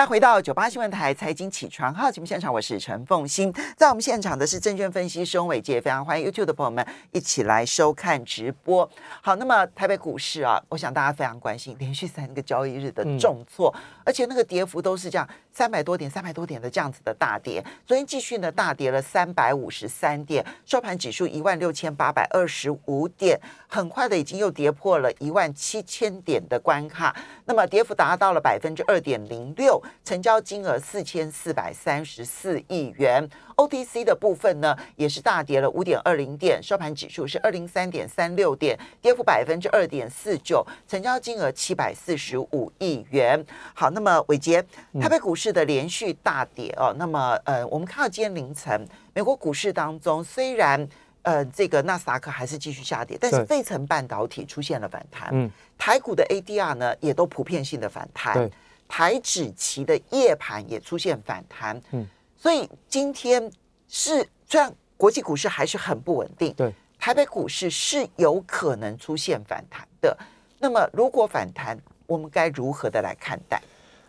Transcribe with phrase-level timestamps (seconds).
[0.00, 8.90] 大家回到九八新闻台财经起床号节目现场，我是陈凤欣，在我们现场的是证券分析师翁伟杰，非常欢迎 YouTube 的朋友们一起来收看直播。
[9.20, 17.62] 好，那么台北股市啊，我想大家非常关心，连续三个交易日的重挫，而且那个跌幅都是这样三百多点、三百多点的这样子的大跌。
[17.84, 23.38] 昨天继续呢大跌了三百五十三点，收盘指数一万六千八百二十五点，
[23.68, 27.14] 很快的已经又跌破了一万七千点的关卡，
[27.44, 29.78] 那么跌幅达到了百分之二点零六。
[30.04, 43.44] 成交金额四千四百三十四亿元，OTC 的部分呢也是大跌了五点二零点，收盘指数是二零三点三六点，跌幅百分之二点四九，成交金额七百四十五亿元。
[43.74, 44.64] 好，那么伟杰，
[45.00, 50.86] 台北股市的连续大跌哦，那么呃，我们看到今天凌晨美国股市当中，虽然
[51.22, 58.50] 呃这个纳斯达克还是继续下跌，但是费城半导体出现了反弹，嗯，台股的 ADR 呢也都普遍性的反弹。
[58.90, 62.04] 台指期的夜盘也出现反弹，嗯，
[62.36, 63.48] 所以今天
[63.88, 70.14] 是虽然国际股市还是很不稳定，对，台北股市是有可能出现反弹的。
[70.58, 73.62] 那么如果反弹，我们该如何的来看待？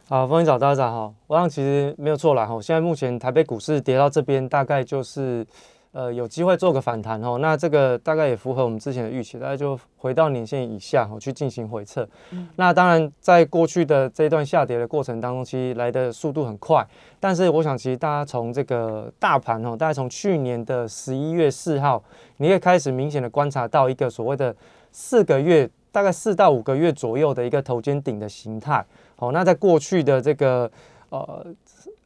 [0.10, 2.60] 好，欢迎早大家好，我想其实没有错啦哈。
[2.60, 5.46] 现在目前台北股市跌到这边，大概就是。
[5.94, 12.08] 呃，有机会做个反弹哦，那这个大概也符合我们之前的预期，大概就回到年线以下哦去进行回撤。
[12.56, 16.82] 那当然，在过去的这一段下跌的过程当中，其实来的速度很快。
[17.20, 22.02] 但是我想，其实大家从这个大盘哦，大概从去年的十一月四号，
[22.38, 24.56] 你也开始明显的观察到一个所谓的
[24.94, 28.86] 四个月，大概四到五个月左右的一个头肩顶的形态。
[29.18, 30.72] 好，那在过去的这个
[31.10, 31.46] 呃。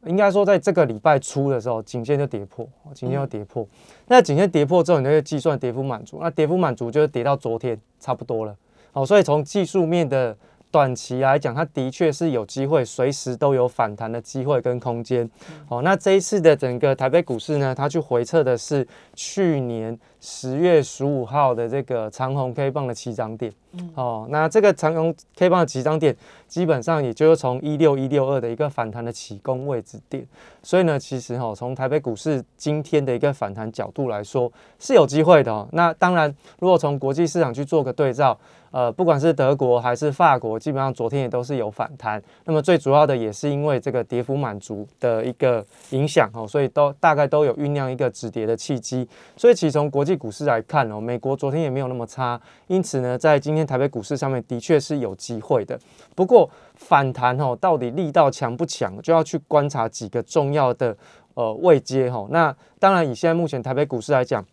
[0.06, 3.66] 应该说，在这个礼拜初的时候，颈线就跌破，颈线要跌破。
[4.06, 6.18] 那颈线跌破之后，你就计算跌幅满足。
[6.20, 8.56] 那跌幅满足就是跌到昨天差不多了。
[8.92, 10.36] 好，所以从技术面的
[10.76, 15.26] 短期来讲，它的确是有机会，随时都有反弹的机会跟空间。
[15.66, 19.98] 好，那这一次的整个台北股市呢，它去回测的是去年。
[20.18, 23.52] 十月十五号的这个长虹 K 棒的起涨点，
[23.94, 26.16] 哦，那这个长虹 K 棒的起涨点，
[26.48, 30.26] 基本上也就是从一六一六二的一个反弹的起攻位置点，
[30.64, 34.50] 所以呢，其实哈，从台北股市今天的一个反弹角度来说，
[34.80, 35.68] 是有机会的哦。
[35.70, 38.36] 那当然，如果从国际市场去做个对照，
[38.76, 42.22] 呃，不管是德国还是法国，基本上昨天也都是有反弹。
[42.44, 49.08] 那么最主要的也是因为这个跌幅满足的一个影响哦，所以都大概都有酝酿一个止跌的契机。
[49.34, 55.80] 所以其实从国际股市来看哦，美国昨天也没有那么差，因此呢，在今天台北股市上面的确是有机会的。
[56.14, 60.94] 不过反弹哦，到底力道强不强，就要去观察几个重要的
[61.32, 62.26] 呃位阶哈。
[62.28, 64.44] 那当然，以现在目前台北股市来讲，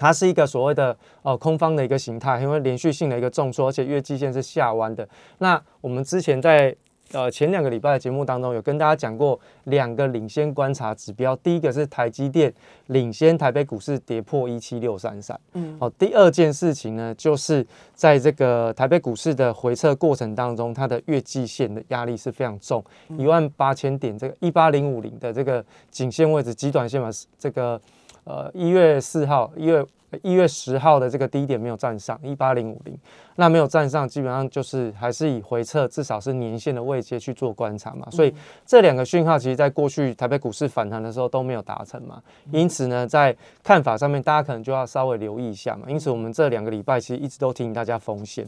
[0.00, 5.06] 它是一个所谓的呃空方的一个形态，因为连续性的一个重挫，而且月季线是下弯的。
[5.38, 6.74] 那我们之前在
[7.12, 11.34] 呃，前两个礼拜的节目当中，有跟大家讲过两个领先观察指标。
[11.34, 12.54] 第一个是台积电
[12.86, 15.36] 领先台北股市跌破一七六三三。
[15.54, 22.80] 嗯，好，第二件事情呢，就是在这个台北股市的回撤过程当中，它的月季线的压力是非常重，
[23.18, 27.80] 一万八千点这个一八零五零的这个颈线位置，极短线嘛，这个
[28.24, 29.84] 呃一月四号一月。
[30.24, 32.98] 一月十号的这个低点没有站上一八零五零，
[33.36, 38.10] 那没有站上，基本上就是还是以回撤，至少是年线的位阶去做观察嘛。
[38.10, 38.34] 所以
[38.66, 42.20] 这两个讯号，其实在过去台北股市反弹的时候都没有达成嘛。
[42.50, 43.32] 因此呢，在
[43.62, 45.86] 看法上面，大家可能就要稍微留意一下嘛。
[45.88, 48.44] 因此，我们这两个礼拜其实一直都提醒大家风险。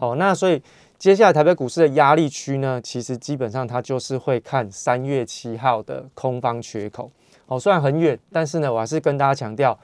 [0.00, 0.62] 好，那所以
[0.96, 7.10] 接下来台北股市的压力区呢，其实基本上它就是会看三月七号的空方缺口。
[7.52, 9.78] 好，虽然很远，但是呢，我还是跟大家强调。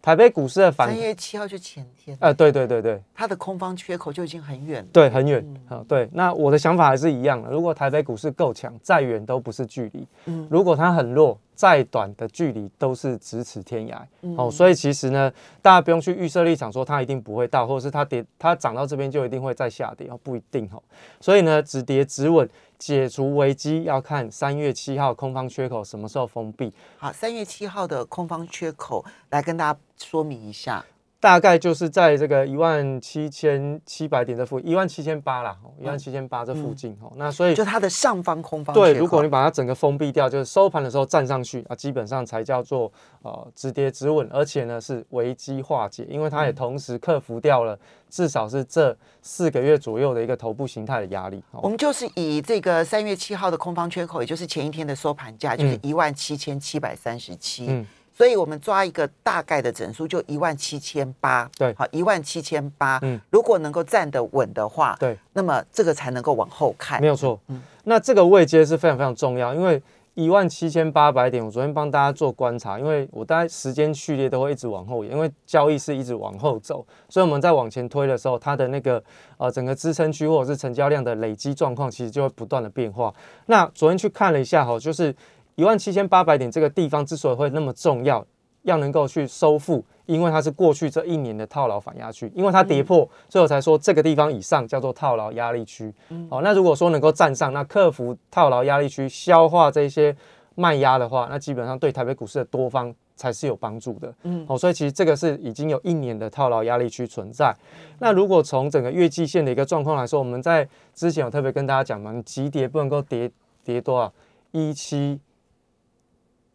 [0.00, 14.02] 台北股市的反三月七号就前天，呃，对对对对，它的空方缺口就已经很远了，对，很远，好，对，那我的想法还是一样的，如果台北股市够强，再远都不是距离，嗯，如果它很弱，再短的距离都是咫尺天涯，
[14.36, 20.82] 哦，所以其实呢，大家不用去预设立场说它一定不会到，或者是它跌，它涨到这边就一定会再下跌，哦，不一定哦，
[21.20, 22.48] 所以呢，止跌止稳。
[22.80, 26.72] 解除危机要看三月七号空方缺口什么时候封闭。
[26.98, 30.84] 好，三月七号的空方缺口来跟大家说明一下。
[31.22, 37.12] 大概就是在这个一万七千七百点这附一万七千八啦，一万七千八这附近哦。
[37.14, 42.92] 那所以就它的上方空方对，如果你把它整个封闭掉，就是收盘的时候站上去啊，基本上才叫做
[43.22, 47.78] 呃止跌止稳，而且呢是危机化解，因为它也同时克服掉了
[48.10, 51.40] 至少是这四个月左右的一个头部形态的压力。
[51.52, 57.86] 我们就是以这个三月七号的空方缺口，也就是前一天的收盘价，就是一万七千七百三十七。
[58.14, 61.50] 所以我们抓一个大概的整数，就一万七千八。
[61.56, 62.98] 对好，一万七千八。
[63.02, 67.00] 嗯如果能够站得稳的话，对，那么这个才能够往后看。
[67.00, 67.40] 没有错。
[67.48, 69.82] 嗯那这个位阶是非常非常重要，因为
[70.14, 79.02] 一万七千八百点，我昨天帮大家做观察，因为我大概时间序列都会一直往后延，因为交易是一直往后走，所以我们在往前推的时候，它的那个
[79.36, 83.12] 呃整个支撑区或者是成交量的累积状况，其实就会不断的变化。
[83.46, 85.12] 那昨天去看了一下哈，就是
[85.54, 88.24] 一万七千八百点这个地方之所以会那么重要，
[88.62, 95.92] 要能够去收复，因为它是过去这一年的套牢反压区，因为它跌破，所以我才说这个地方以上叫做套牢压力区。
[96.30, 100.16] 好、那如果说能够站上，那克服套牢压力区，消化这些
[100.54, 104.12] 卖压的话，那基本上对台北股市的多方才是有帮助的。
[104.22, 107.54] 嗯，好、所以其实这个是已经有一年的套牢压力区存在。
[107.98, 113.30] 那如果从整个月季线的一个状况来说，我们在之前有特别跟大家讲嘛，你急跌不能够跌
[113.62, 114.12] 跌多少，
[114.50, 115.20] 一七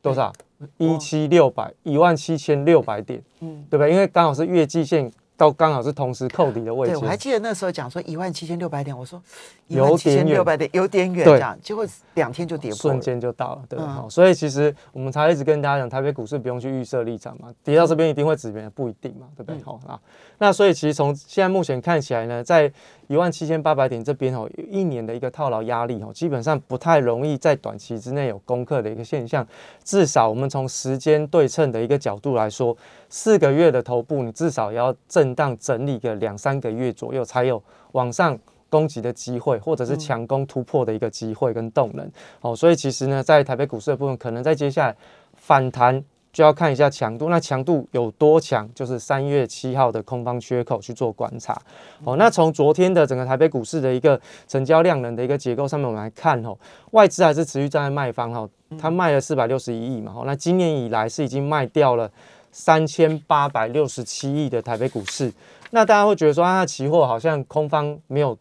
[0.01, 0.31] 多少？
[0.77, 3.91] 一七六百一万七千六百点，嗯，对不对？
[3.91, 7.07] 因为刚好是月季线到刚好是同时扣底的位对，置我。
[7.07, 9.21] 还记得那时候讲说一万七千六百点，我说
[9.67, 11.85] 一有万七点远千六百点有点远，这样，结果
[12.15, 13.01] 两天就跌破瞬了。
[13.01, 19.57] 间就到了，对，嗯好、所以其实我们才一直跟大家讲，台北股市不用去预设立场嘛，跌到这边一定会止跌，不一定嘛，对不对？
[19.57, 19.99] 嗯好、啊，
[20.39, 22.71] 那所以其实从现在目前看起来呢，在
[23.07, 29.47] 一万七千八百点这边哦，一年的一个套牢压力哦，基本上不太容易在短期之内有攻克的一个现象。
[29.83, 32.75] 至少我们从时间对称的一个角度来说，
[33.09, 37.61] 四个月的头部，你至少要震荡整理个两三个月左右，才有
[37.93, 38.37] 往上。
[38.69, 42.05] 攻击的机会，或者是强攻突破的一个机会跟动能，
[42.41, 44.93] 哦，所以其实呢，在台北股市的部分，可能在接下来
[45.35, 51.57] 反弹就要看一下强度，那强度有多强，就是三月七号的空方缺口去做观察。
[52.03, 54.19] 哦，那从昨天的整个台北股市的一个
[54.49, 56.53] 成交量能的一个结构上面，我们来看哦，
[56.91, 62.11] 外资还是持续站在卖方哈，它卖了四百六十一亿嘛，哦，那今年以来是已经卖掉了
[62.51, 65.31] 三千八百六十七亿的台北股市。
[65.71, 68.37] 那大家会觉得说，啊，期货好像空方没有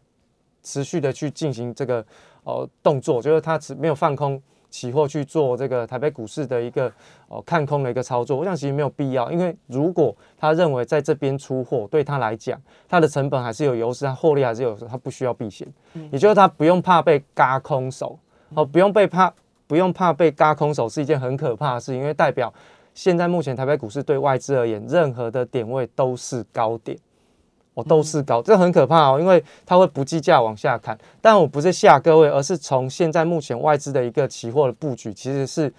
[0.63, 2.05] 持续的去进行这个
[2.43, 6.91] 呃动作，就是它只没有放空期货去做这个台北股市的一个
[7.27, 15.67] 哦看空的一个操作，我想其实没有必要，因为如果他认为在这边出货对他来讲，他的成本还是有优势，他获利还是有他不需要避险，
[16.11, 18.17] 也就是他不用怕被嘎空手，
[18.53, 19.33] 哦，不用被怕
[19.67, 22.53] 不用怕被嘎空手是一件很可怕的事，因为代表
[22.97, 26.97] 现在目前台北股市对外资而言，任何的点位都是高点。
[27.75, 30.97] 哦，都是高，这很可怕哦，因为它会不计价往下看。
[31.21, 35.71] 但我不是吓各位，而是从现在目前外资的一个期货的布局，其实是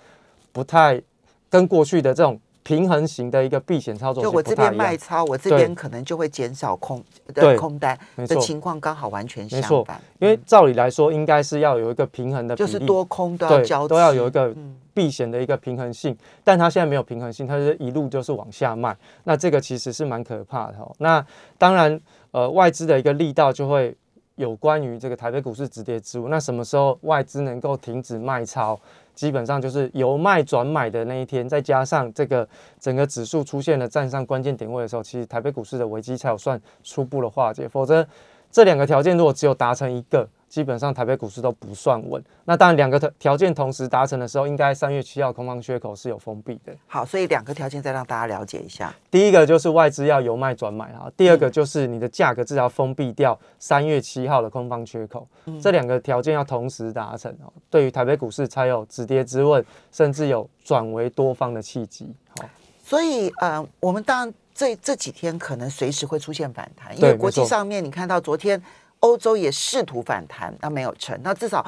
[0.52, 1.02] 不太
[1.50, 4.94] 跟过去的这种平衡型的一个避险操作就我这边卖。
[4.94, 5.60] 超，我这对。
[5.60, 14.76] 边可能就会减少空的空单的情况，刚好完全相反，因为照理来说，应该是要有一个平衡的，就是多空都要交，都要有一个嗯。
[14.92, 20.92] 避险的一个平衡性，但它现在没有平衡性，它是一路就是往下卖，那这个其实是蛮可怕的哦。
[20.98, 21.24] 那
[21.56, 22.00] 当然，
[22.32, 23.96] 呃，外资的一个力道就会
[24.38, 26.28] 有关于这个台北股市止跌之物。
[26.28, 28.80] 那什么时候外资能够停止卖超？
[29.14, 32.48] 基本上就是由卖转买的那一天，再加上这个
[32.78, 38.06] 整个指数出现了站上关键点位的时候，其实台北股市的危机才有算初步的化解，否则
[38.48, 42.22] 这两个条件如果只有达成一个，基本上台北股市都不算稳。
[42.44, 46.72] 那当然，两个条条件同时达成的时候，应该三月七号空方缺口是有封闭的。
[46.86, 48.94] 好，所以两个条件再让大家了解一下。
[49.10, 55.28] 第一个就是外资要由卖转买啊，第二个就是你的价格至少要封闭掉三月七号的空方缺口，
[55.60, 62.12] 这两个条件要同时达成哦，对于台北股市才有止跌之问，甚至有转为多方的契机。
[62.38, 62.48] 好，
[62.82, 68.60] 所以，呃，我们当然这这几天可能随时会出现反弹，因对为国际上面你看到昨天
[69.00, 71.18] 欧洲也试图反弹，那没有成。
[71.22, 71.64] 那至少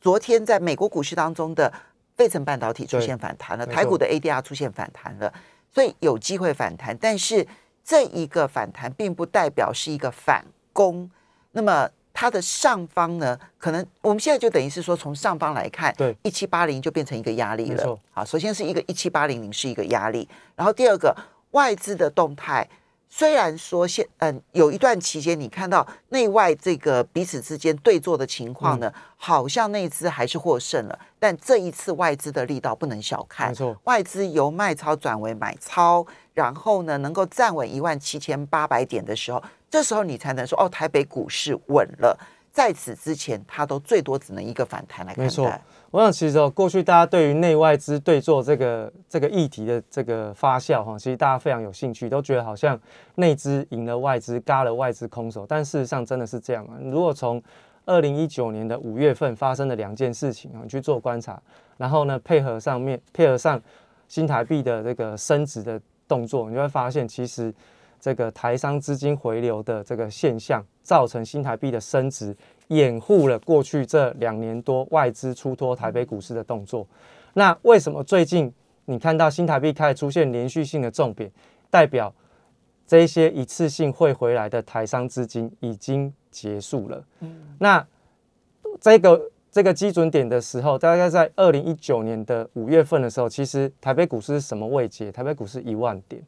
[0.00, 1.72] 昨天在美国股市当中的
[2.16, 5.32] 费城半导体出现反弹了，台股的 ADR 出现反弹了，
[5.72, 6.96] 所以有机会反弹。
[7.00, 7.46] 但是
[7.84, 11.10] 这一个反弹并不代表是一个反攻，
[11.52, 11.88] 那么。
[12.16, 17.98] 它的上方呢，可能我们现在就等于是说，从上方来看，对一七八零就变成一个压力了。
[18.12, 21.12] 好，首先是一个一七八零零是一个压力，然后第二个
[21.50, 22.70] 外资的动态，
[23.16, 39.40] 虽然说现嗯有一段期间你看到内外这个彼此之间对坐的情况呢，好像内资还是获胜了，但这一次外资的力道不能小看没，错，外资由卖超转为买超，然后呢能够站稳一万七千八百点的时候，
[39.70, 42.18] 这时候你才能说哦，台北股市稳了。
[42.54, 45.52] 在此之前，它都最多只能一个反弹来看没错。
[45.90, 52.80] 我想其实哦，过去大家对于内外资对做这个这个议题的这个发酵哈，其实大家非常有兴趣，都觉得好像
[53.16, 56.78] 内资赢了外资，嘎了外资空手，但事实上真的是这样啊。
[56.80, 57.42] 如果从
[57.86, 61.42] 二零一九年的五月份发生的两件事情啊，你去做观察，
[61.76, 63.60] 然后呢配合上面配合上
[64.06, 67.52] 新台币的这个升值的动作，你就会发现，其实
[68.04, 72.36] 这个台商资金回流的这个现象，造成新台币的升值，
[72.68, 76.86] 掩护了过去这两年多外资出脱台北股市的动作。
[77.32, 78.52] 那为什么最近
[78.84, 81.32] 你看到新台币开始出现连续性的重贬，
[81.70, 82.14] 代表
[82.86, 87.02] 这一些一次性汇回来的台商资金已经结束了？
[87.20, 87.86] 嗯，那
[88.82, 95.10] 这个这个基准点的时候，大概在二零一九年的五月份的时候，其实台北股市是什么位阶？
[95.10, 96.22] 台北股市一万点，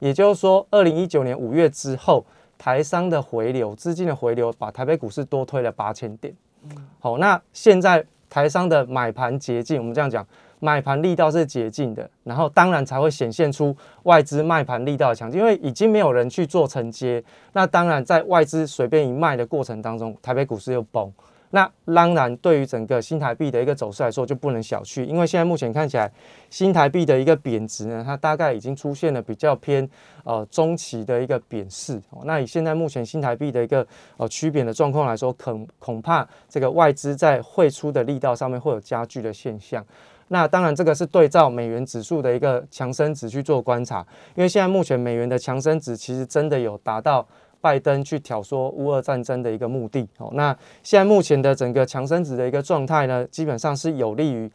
[0.00, 2.26] 也就是说，二零一九年五月之后，
[2.58, 6.34] 台商的回流资金的回流，把台北股市多推了八千点。
[6.64, 10.26] 嗯，好，那现在台商的买盘捷径，我们这样讲。
[10.62, 21.10] 买盘力道是捷径的，然后当然才会显现出外资卖盘力道的强劲，因为已经没有人去做承接，那当然在外资随便一卖的过程当中，台北股市又崩，
[21.50, 26.10] 那当然对于整个新台币的一个走势来说就不能小觑，因为现在目前看起来
[26.48, 29.88] 新台币的一个贬值呢，它大概已经出现了比较偏
[30.24, 39.84] 呃中期的一个贬势，那以现在目前新台币的一个呃区贬的状况来说，恐恐怕这个外资在汇出的力道上面会有加剧的现象。
[40.28, 47.26] 那当然，这个是对照美元指数的一个强升值去做观察，因为现在目前美元的强升值其实真的有达到
[47.60, 50.08] 拜登去挑唆乌俄战争的一个目的。
[50.18, 54.50] 哦，那现在目前的整个强升值的一个状态呢，基本上是有利于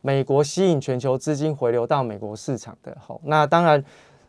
[0.00, 2.96] 美国吸引全球资金回流到美国市场的。
[3.00, 3.84] 好，那当然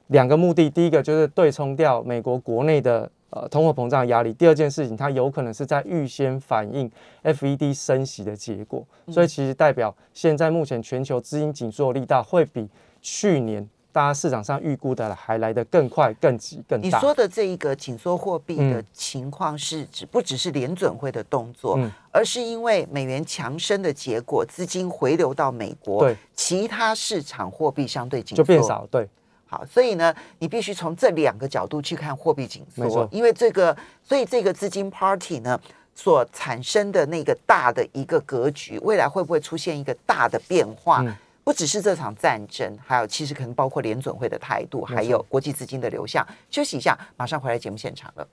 [0.07, 3.09] 两个目的，第一个就是对冲掉美国国内的。
[3.33, 4.33] 呃，通货膨胀压力。
[4.33, 6.91] 第二件事情，它有可能是在预先反映
[7.23, 12.67] FED 升息的结果，所以其实代表现在目前全球资金紧缩力道会比
[13.01, 16.85] 去年大家市场上预估的还来得更快、更急、更大。
[16.87, 21.77] 你说的这一个紧缩货币的情况，是指不只是联准会的动作，
[22.11, 29.07] 而是因为美元强升的结果，资金回流到美国，对其他市场货币相对紧就变少，对。
[29.45, 33.05] 好，所以呢，你必须从这两个角度去看货币紧缩。
[33.11, 35.59] 因为这个，所以这个资金 party 呢
[35.93, 41.03] 所产生的那个大的一个格局，未来会不会出现一个大的变化？
[41.43, 46.25] 不只是这场战争，还有其实可能包括联准会的态度，还有国际资金的流向。
[46.49, 48.27] 休息一下，马上回来节目现场了。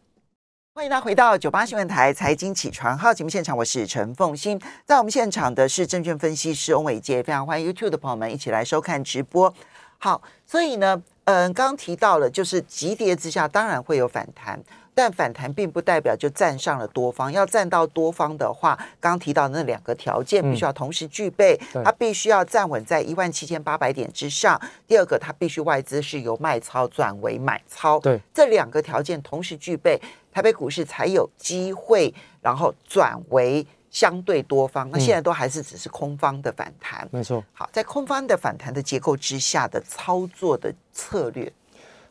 [0.74, 9.52] 欢迎大家回到九八新闻台财经起床号节目现场，我是陈凤欣，在我们现场的是证券分析师翁伟杰，非常欢迎 YouTube 的朋友们一起来收看直播。
[9.98, 14.62] 好，所以呢，嗯，刚刚提到了，就是急跌之下当然会有反弹，
[14.98, 17.30] 但反弹并不代表就站上了多方。
[17.30, 24.60] 要站到多方的话，刚刚提到那两个条件必须要同时具备，它必须要站稳在一万七千八百点之上。
[24.88, 29.96] 第二个，它必须外资是由卖超转为买超，对，这两个条件同时具备，
[30.32, 33.64] 台北股市才有机会，然后转为。
[33.90, 37.42] 相对多方，那现在都还是只是空方的反弹，没错。
[37.54, 41.50] 好，在空方的反弹的结构之下的操作的策略，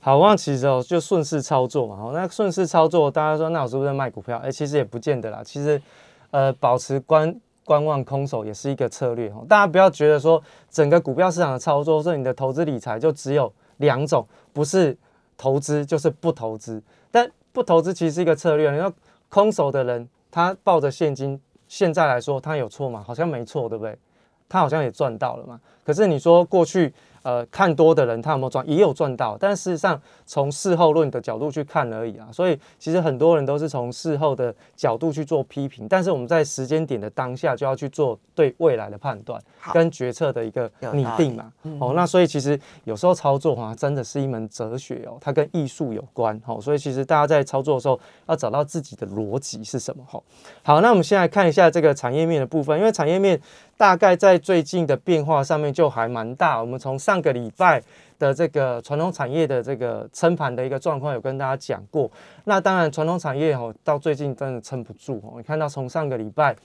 [0.08, 1.98] 好，望其实哦，就顺势操作嘛。
[1.98, 4.38] 好，那顺势操作，大家说那我是不是卖股票？
[4.38, 5.42] 哎，其实也不见得啦。
[5.44, 5.82] 其实，
[6.32, 9.28] 呃，保持观观望空手也是一个策略。
[9.32, 14.98] 哦大家不要觉得说整个股票市场的操作，是你的投资理财就只有两种，不是
[15.38, 16.82] 投资就是不投资。
[17.12, 18.72] 但不投资其实是一个策略。
[18.72, 18.90] 你说
[19.28, 21.38] 空手的人，他抱着现金。
[21.68, 23.04] 现在来说，他有错吗？
[23.06, 24.00] 好像没错，对不对？
[24.48, 25.60] 他好像也赚到了嘛。
[25.84, 26.94] 可是你说过去。
[27.28, 28.66] 呃，看多的人他有没有赚？
[28.66, 32.30] 也有赚到，但事实上从事后论的角度去看而已啊。
[32.32, 39.42] 所以其实很多人都是从事后的角度去做批评，但是我们在时间点的当下就要去做对未来的判断
[39.74, 41.52] 跟决策的一个拟定嘛。
[41.82, 46.42] 哦，那所以其实有时候操作哈，真的是一门哲学哦，它跟艺术有关。
[46.46, 50.02] 哦，所以其实大家在操作的时候要找到自己的逻辑是什么。
[50.08, 50.18] 哈，
[50.64, 53.38] 好，那我们现在看一下这个产业面的部分，因为产业面。
[53.78, 56.60] 大概在最近的变化上面就还蛮大。
[56.60, 57.82] 我们从上个礼拜
[58.18, 62.10] 的这个传统产业的这个撑盘的一个状况有跟大家讲过。
[62.46, 65.34] 那当然，传统产业哦，到最近真的撑不住哦。
[65.38, 66.56] 你看到从上个礼拜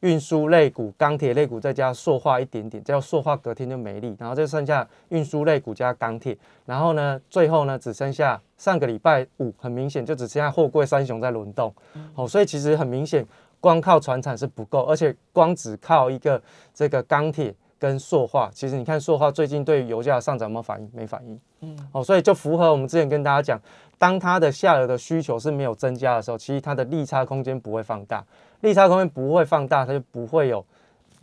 [0.00, 6.36] 运输类股、钢铁类股再加塑化一点点，叫塑化隔天就没力，然后就剩下运输类股加钢铁。
[6.66, 11.72] 然后呢，最后呢只剩下上个礼拜五，很明显就只剩下货柜三雄在轮动。
[12.16, 13.24] 哦，所以其实很明显。
[13.60, 16.40] 光靠船产是不够，而且光只靠一个
[16.72, 20.90] 这个钢铁跟塑化，其实你看塑化最近对油价上涨有没有反应？
[20.92, 21.40] 没反应。
[21.60, 23.60] 嗯，哦，所以就符合我们之前跟大家讲，
[23.98, 28.24] 当它的下游的需求是没有增加的时候，其实它的利差空间不会放大，
[28.60, 30.64] 利差空间不会放大，它就不会有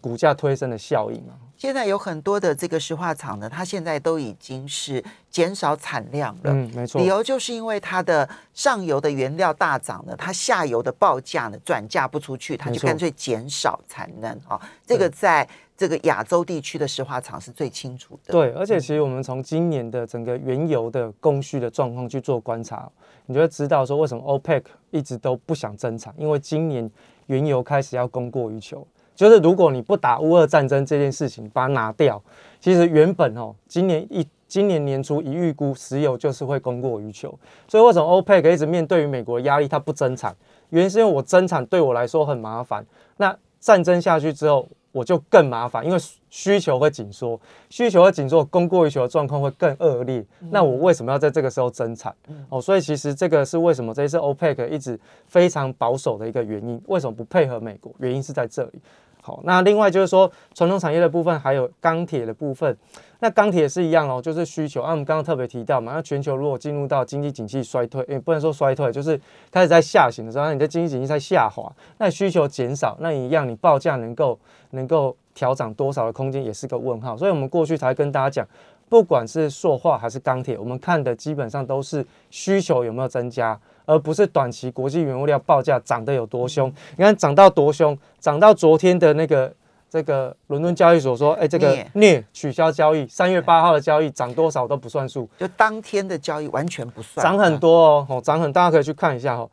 [0.01, 1.35] 股价推升的效应啊。
[1.65, 6.51] 现在有很多的这个石化厂呢，它现在都已经是减少产量了。
[6.51, 7.01] 嗯，没错。
[7.01, 14.61] 理由就是因为它的上游的原料大涨呢，它下游的报价呢转嫁不出去，它就干脆减少产能啊。
[14.85, 18.31] 这个在这个亚洲地区的石化厂是最清楚的。
[18.31, 22.87] 对，而且其实我们从今年的整个原油的供需的状况去做观察，
[23.25, 26.87] 你就会知道说为什么 OPEC 一直都不想增产，因为今年
[27.25, 28.85] 原油开始要供过于求。
[29.15, 32.21] 就是如果你不打乌俄战争这件事情，把它拿掉，
[32.59, 40.35] 其实原本哦，今年一今年年初一预估石油就是会供过于求，所以为什么 OPEC 一直面对于美国压力，它不增产？
[40.69, 42.85] 原因是因为我增产对我来说很麻烦。
[43.17, 45.97] 那战争下去之后，我就更麻烦，因为
[46.29, 50.23] 需求会紧缩，需求会紧缩，供过于求的状况会更恶劣。
[50.51, 52.13] 那我为什么要在这个时候增产？
[52.49, 56.81] 哦，所以其实这个是为什么这一次 OPEC 一直非常保守的一个原因。
[56.87, 57.93] 为什么不配合美国？
[57.97, 58.81] 原因是在这里。
[59.25, 62.77] 好，那另外就是说，传统产业的部分还有钢铁的部分。
[63.21, 64.83] 那钢铁也是一样哦，就是需求。
[64.83, 74.37] 啊，我们刚刚特别提到嘛，那全球如果进入到经济景气衰退，也不能说衰退，就是开始在下行的时候，那你的经济景气在下滑，那需求减少，那一样你报价能够
[74.69, 77.17] 能够调整多少的空间也是个问号。
[77.17, 78.47] 所以我们过去才跟大家讲，
[78.87, 83.59] 不管是塑化还是钢铁，我们看的基本上都是需求有没有增加。
[83.85, 89.53] 而不是短期国际原物料报价涨得有多凶，你看涨到多凶，涨到昨天的那个
[89.89, 92.23] 这个伦敦交易所说，哎，这个镍。
[92.33, 99.49] 取消交易，三月八号的交易涨多少都不算数，就当天的交易完全不算，涨很多哦，哦，涨很，大家可以去看一下哦，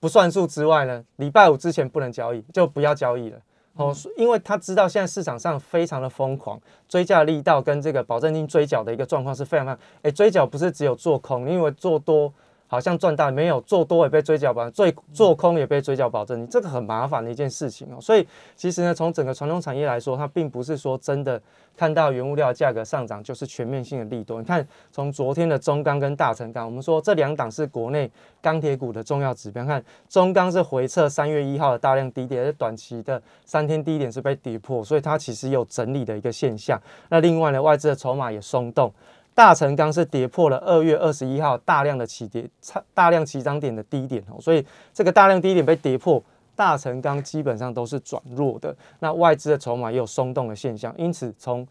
[0.00, 3.38] 不算数之外呢，礼拜五之前不能交易，就不要交易了，
[3.74, 12.32] 哦，因为他知道现在市场上非常的疯狂，追价力道跟这个保证金追缴的一个状况是非常非常，哎，追缴不是只有做空，因为做多。
[12.68, 17.98] 好像赚大没有做多也被追缴保，做做空也被追缴保证，你这个很麻烦的一件事情哦。
[18.00, 21.40] 所以其实呢，从整个传统产业来说，它并不是说真的
[21.76, 24.38] 看到原物料价格上涨就是全面性的利多。
[24.38, 28.10] 你看，从昨天的中钢跟大成钢，我们说这两档是国内
[28.42, 29.64] 钢铁股的重要指标。
[29.64, 36.78] 看中钢是回撤三月一号的大量低点，而短期的三天低点是被跌破，所以它其实有整理的一个现象。
[37.08, 38.92] 那另外呢，外资的筹码也松动。
[39.38, 42.44] 大成钢是跌破了二月二十一号大量的起跌、
[42.92, 46.20] 大量起涨点的低点哦，所以这个大量低点被跌破，
[46.56, 48.74] 大成钢基本上都是转弱的。
[48.98, 51.64] 那外资的筹码也有松动的现象，因此从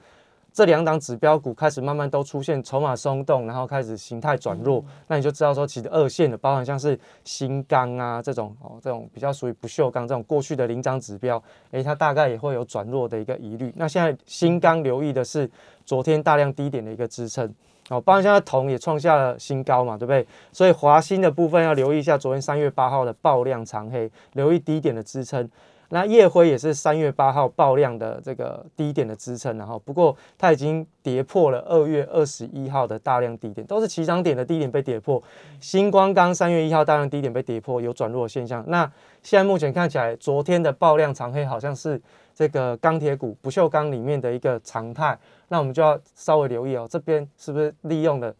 [0.58, 11.40] 这两档指标股开始慢慢都出现筹码松动，然后开始形态转弱，那你就知道说，其实二线的，包含像是新钢啊这种哦，这种比较属于不锈钢这种过去的领涨指标，
[11.70, 13.72] 诶，它大概也会有转弱的一个疑虑。
[13.76, 15.48] 那现在新钢留意的是
[15.86, 17.46] 昨天大量低点的一个支撑，
[17.90, 20.26] 哦，包含现在铜也创下了新高嘛，对不对？
[20.52, 25.48] 所以华锌的部分要留意一下昨天三月八号的爆量长黑，留意低点的支撑。
[25.90, 35.22] 那夜辉也是三月八号爆量的这个低点的支撑，然后不过它已经跌破了二月二十一号的大量低点，都是起涨点的低点被跌破。
[35.62, 38.64] 星光钢三月一号大量低点被跌破，有转弱现象。
[38.68, 38.84] 那
[39.24, 42.02] 现在目前看起来，昨天的爆量长黑好像是
[42.36, 48.36] 这个钢铁股不锈钢里面的一个常态，那我们就要稍微留意哦，这边是不是利用的？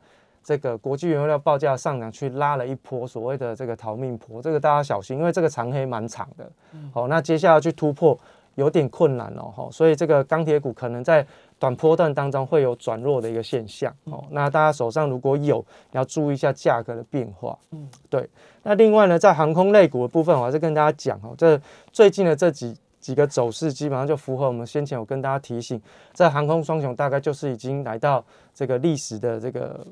[0.48, 6.50] 这个国际原油料报价上涨，去拉了一波所谓的这个逃命坡，这个大家小心，因为这个长黑蛮长的。
[6.94, 8.18] 好，那接下来去突破
[8.56, 11.28] 有点困难哦，哈，所以这个钢铁股可能在
[11.60, 13.94] 短波段当中会有转弱的一个现象。
[14.06, 15.60] 哦，那大家手上如果有，
[15.92, 17.60] 你要注意一下价格的变化。
[17.72, 18.26] 嗯，对。
[18.64, 21.60] 那另外呢，在航空类股的部分，我还是跟大家讲哦，这
[21.92, 25.82] 最近的这几几个走势基本上就符合我们先前有跟大家提醒，
[26.14, 29.86] 在航空双雄大概就是已经来到这个历史的这个。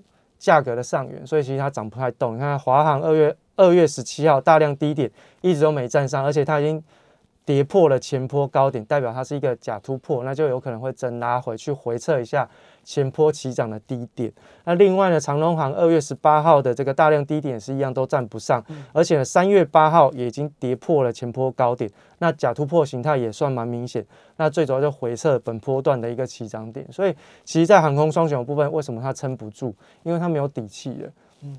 [0.46, 2.36] 价格的上缘，所以其实它涨不太动。
[2.36, 5.10] 你看华航二月二月十七号大量低点
[5.42, 6.84] 一直都没站上，而且它已经
[7.46, 12.50] 跌破了前坡高点，代表它是一个假突破，那就有可能会真拉回去回测一下。
[12.84, 14.32] 前坡起涨的低点，
[14.64, 24.06] 那另外呢，长隆行二月十八号的这个大量低点是一样都站不上，而且呢，三月八号也已经跌破了前坡高点，那假突破形态也算蛮明显，
[24.38, 29.74] 那最主要就回撤本波段的一个起涨点，所以其实，在航空双雄部分，为什么它撑不住？
[30.04, 31.10] 因为它没有底气了。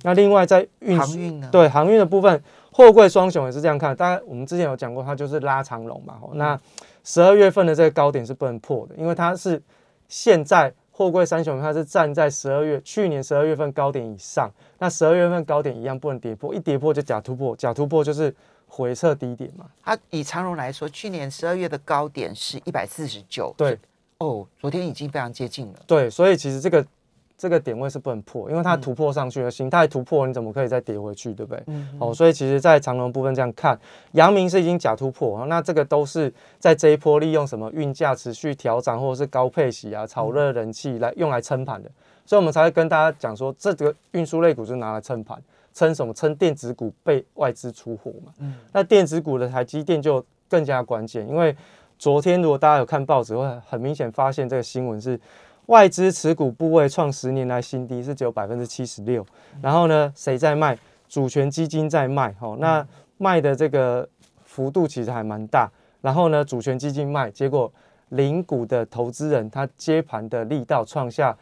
[0.03, 1.49] 那另外在运航运呢？
[1.51, 2.43] 对航运的部分，
[2.77, 6.21] 货柜双雄也是这样看，当然我们之前有讲过，它就是拉长龙嘛。
[6.35, 6.61] 那
[7.05, 9.63] 十二月份的这个高点是不能破的，因为它是
[10.09, 10.71] 现在。
[10.99, 18.35] 货柜三雄它是站在十二月去年十二月份高点以上，那十二月份高点一样不能跌破，一跌破就假突破，假突破就是
[18.67, 19.67] 回撤低点嘛。
[19.83, 23.79] 它以长荣来说，去年十二月的高点是一百四十九，对，
[24.21, 26.83] 哦，昨天已经非常接近了，对，所以其实这个。
[27.39, 31.63] 这个点位是不能破，因为它突破上去了，形态突破，你怎么可以再跌回去，对不对？
[31.99, 33.79] 哦，所以其实，在长龙部分这样看，
[34.13, 41.91] 阳明是已经假突破，那这个都是在这一波利用什么运价持续调整，或者是高配息啊、炒热人气来用来撑盘的，
[42.25, 45.39] 所以我们才会跟大家讲说，这个运输类股是拿来撑盘，
[45.75, 46.15] 撑什么？
[46.15, 48.33] 撑电子股被外资出货嘛。
[48.39, 51.55] 嗯，那电子股的台积电就更加关键，因为
[51.99, 55.21] 昨天如果大家有看报纸，会很明显发现这个新闻是
[55.67, 59.25] 外资持股部位创十年来新低，是只有百分之七十六。
[59.61, 60.79] 然后呢，谁在卖？
[61.09, 62.85] 主权基金在卖，哦，那
[63.19, 64.09] 卖的这个
[64.45, 65.71] 幅度其实还蛮大。
[66.01, 67.73] 然后呢，主权基金卖，结果
[68.09, 71.37] 零股的投资人他接盘的力道创下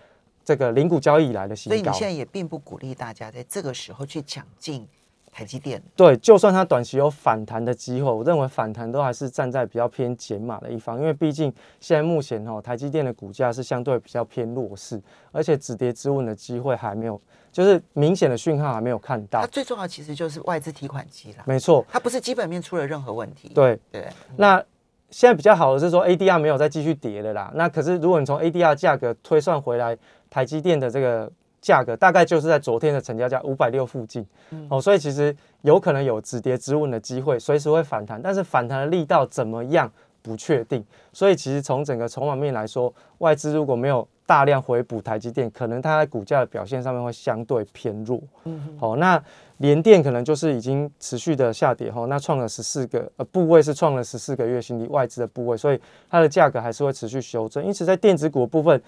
[0.45, 1.77] 这个零股交易以来的新高。
[1.77, 4.87] 所以你现在也并不鼓励大家在这个时候去抢进。
[5.35, 17.21] 台积电对，就算它短期有反弹的机会，我认为反弹都还是站在比较偏减码的一方，因为毕竟现在目前哦，台积电的股价是相对比较偏弱势，而且止跌止稳的机会还没有，
[17.51, 19.41] 就是明显的讯号还没有看到。
[19.41, 23.49] 它最重要其实就是外资提款机啦，没错，它不是基本面出了任何问题。
[23.53, 24.63] 对对，那
[25.11, 27.51] 现在比较好的是说 ADR 没有再继续跌了啦。
[27.57, 29.99] 那可是如果你从 ADR 价格推算回来，
[30.31, 31.29] 台积电的这个。
[31.65, 34.23] 价格大概就是在昨天的成交价五百六附近，
[34.69, 40.85] 哦，所以其实有可能有止跌止稳的机会，随时会反弹，但是反弹的力道怎么样不确定。
[41.11, 48.21] 所以其实从整个筹码面来说，外资如果没有大量回补台积电，可能它在股价的表现上面会相对偏弱。
[48.45, 49.19] 嗯，好，那
[49.57, 57.65] 联电可能就是已经持续的下跌，哈，那创了十四个呃部位是创了十四个月新低，外资的部位，所以它的价格还是会持续修正。
[57.65, 58.79] 因此在电子股部分。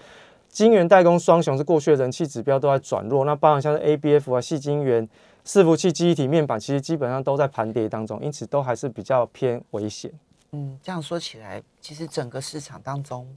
[0.49, 5.07] 晶圆代工双雄是过去的人气指标都在转弱，那包含像是 A B F 啊、细晶圆、
[5.45, 10.11] 伺服器、记忆体面板，其实基本上都在盘跌当中，因此都还是比较偏危险。
[10.51, 13.27] 嗯，这样说起来，其实整个市场当中，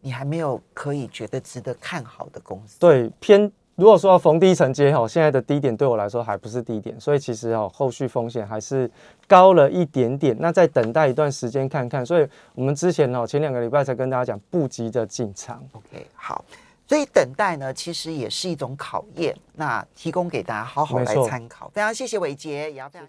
[0.00, 2.78] 你还没有可以觉得值得看好的公司。
[2.78, 3.50] 对，偏。
[3.80, 8.88] 如果说要逢低承接哈，现在的低点对我来说还不是低点，所以其实哦，后续风险还是
[9.26, 10.36] 高了一点点。
[10.38, 12.04] 那再等待一段时间看看。
[12.04, 15.66] 所以我们之前哦，前两个礼拜才跟大家讲不急着进场。
[15.72, 16.44] OK，好，
[16.86, 19.34] 所以等待呢，其实也是一种考验。
[19.54, 21.70] 那提供给大家好好来参考。
[21.72, 23.08] 非常谢谢伟杰，也要非常。